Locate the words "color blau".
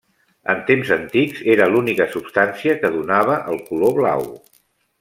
3.71-4.27